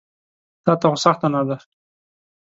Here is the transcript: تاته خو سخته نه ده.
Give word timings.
تاته 0.65 0.87
خو 0.91 0.97
سخته 1.05 1.27
نه 1.33 1.41
ده. 1.47 1.57